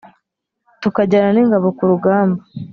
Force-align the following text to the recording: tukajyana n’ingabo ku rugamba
tukajyana 0.81 1.29
n’ingabo 1.33 1.67
ku 1.77 1.83
rugamba 1.91 2.41